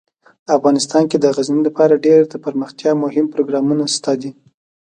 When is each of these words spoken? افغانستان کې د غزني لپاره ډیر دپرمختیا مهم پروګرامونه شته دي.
افغانستان 0.57 1.03
کې 1.09 1.17
د 1.19 1.25
غزني 1.35 1.61
لپاره 1.67 2.01
ډیر 2.05 2.21
دپرمختیا 2.33 2.91
مهم 3.03 3.25
پروګرامونه 3.33 3.83
شته 3.95 4.13
دي. 4.21 4.31